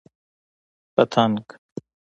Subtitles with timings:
[0.03, 0.03] 🦋
[0.95, 1.43] پتنګ